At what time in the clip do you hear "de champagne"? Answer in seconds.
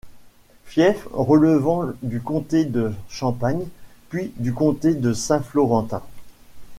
2.65-3.67